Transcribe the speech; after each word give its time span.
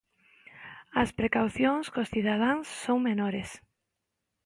As 1.01 1.09
precaucións 1.19 1.85
cos 1.93 2.11
cidadáns 2.13 2.67
son 2.83 2.97
menores. 3.09 3.49